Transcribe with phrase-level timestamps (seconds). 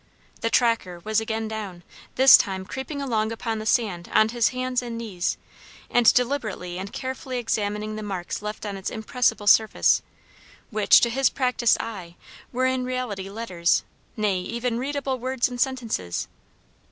[0.39, 1.83] The 'Tracker' was again down;
[2.15, 5.37] this time creeping along upon the sand on his hands and knees,
[5.91, 10.01] and deliberately and carefully examining the marks left on its impressible surface,
[10.71, 12.15] which, to his practiced eye,
[12.51, 13.83] were in reality letters,
[14.17, 16.27] nay, even readable words and sentences.